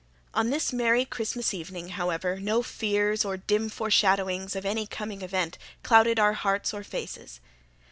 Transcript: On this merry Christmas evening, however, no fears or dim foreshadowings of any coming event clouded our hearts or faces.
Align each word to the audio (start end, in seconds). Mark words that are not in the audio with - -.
On 0.33 0.49
this 0.49 0.73
merry 0.73 1.05
Christmas 1.05 1.53
evening, 1.53 1.89
however, 1.89 2.39
no 2.39 2.63
fears 2.63 3.23
or 3.23 3.37
dim 3.37 3.69
foreshadowings 3.69 4.55
of 4.55 4.65
any 4.65 4.87
coming 4.87 5.21
event 5.21 5.59
clouded 5.83 6.17
our 6.17 6.33
hearts 6.33 6.73
or 6.73 6.83
faces. 6.83 7.39